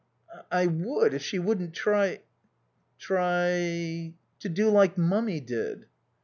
[0.51, 2.21] "I I would, if she wouldn't try"
[3.07, 5.85] "Try?" "To do like Mummy did."